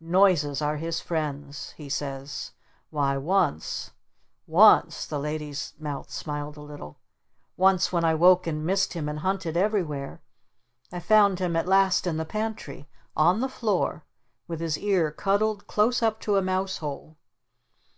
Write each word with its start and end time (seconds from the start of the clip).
'Noises 0.00 0.60
are 0.60 0.76
his 0.76 1.00
friends,' 1.00 1.70
he 1.78 1.88
says. 1.88 2.52
Why 2.90 3.16
once 3.16 3.92
once" 4.46 5.06
The 5.06 5.18
Lady's 5.18 5.72
mouth 5.78 6.10
smiled 6.10 6.58
a 6.58 6.60
little. 6.60 6.98
"Once 7.56 7.90
when 7.90 8.04
I 8.04 8.14
woke 8.14 8.46
and 8.46 8.66
missed 8.66 8.92
him 8.92 9.08
and 9.08 9.20
hunted 9.20 9.56
everywhere 9.56 10.20
I 10.92 11.00
found 11.00 11.38
him 11.38 11.56
at 11.56 11.66
last 11.66 12.06
in 12.06 12.18
the 12.18 12.26
Pantry 12.26 12.86
on 13.16 13.40
the 13.40 13.48
floor 13.48 14.04
with 14.46 14.60
his 14.60 14.76
ear 14.76 15.10
cuddled 15.10 15.66
close 15.66 16.02
up 16.02 16.20
to 16.20 16.36
a 16.36 16.42
mouse 16.42 16.76
hole! 16.76 17.16